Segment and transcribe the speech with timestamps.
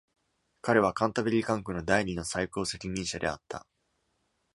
[0.63, 3.67] 彼はカンタベリー管区の第二の最高責任者であった。